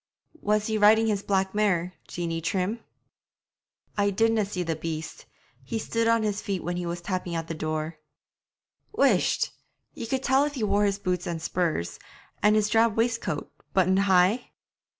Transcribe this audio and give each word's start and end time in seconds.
'Was 0.41 0.65
he 0.65 0.79
riding 0.79 1.05
his 1.05 1.21
black 1.21 1.53
mare, 1.53 1.93
Jeanie 2.07 2.41
Trim?' 2.41 2.79
'I 3.99 4.09
didna 4.09 4.45
see 4.45 4.63
the 4.63 4.75
beast. 4.75 5.27
He 5.63 5.77
stood 5.77 6.07
on 6.07 6.23
his 6.23 6.41
feet 6.41 6.63
when 6.63 6.75
he 6.75 6.87
was 6.87 7.01
tapping 7.01 7.35
at 7.35 7.47
the 7.47 7.53
door.' 7.53 7.99
'Whisht! 8.93 9.51
Ye 9.93 10.07
could 10.07 10.23
tell 10.23 10.43
if 10.43 10.55
he 10.55 10.63
wore 10.63 10.85
his 10.85 10.97
boots 10.97 11.27
and 11.27 11.39
spurs, 11.39 11.99
an' 12.41 12.55
his 12.55 12.67
drab 12.67 12.97
waistcoat, 12.97 13.51
buttoned 13.75 13.99
high?' 13.99 14.49